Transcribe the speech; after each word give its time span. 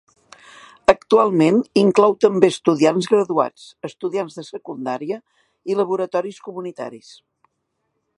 Actualment 0.93 1.59
inclou 1.81 2.15
també 2.25 2.49
estudiants 2.53 3.09
graduats, 3.11 3.67
estudiants 3.91 4.39
de 4.39 4.47
secundària 4.47 5.19
i 5.73 5.77
laboratoris 5.81 6.41
comunitaris. 6.49 7.13